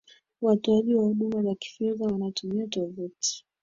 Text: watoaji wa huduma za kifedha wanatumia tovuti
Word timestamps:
watoaji 0.41 0.95
wa 0.95 1.03
huduma 1.03 1.43
za 1.43 1.55
kifedha 1.55 2.05
wanatumia 2.05 2.67
tovuti 2.67 3.45